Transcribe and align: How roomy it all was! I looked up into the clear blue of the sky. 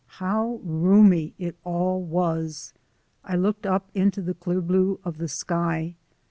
How 0.17 0.59
roomy 0.63 1.35
it 1.37 1.57
all 1.63 2.01
was! 2.01 2.73
I 3.23 3.35
looked 3.35 3.67
up 3.67 3.87
into 3.93 4.23
the 4.23 4.33
clear 4.33 4.59
blue 4.59 4.99
of 5.03 5.19
the 5.19 5.27
sky. 5.27 5.93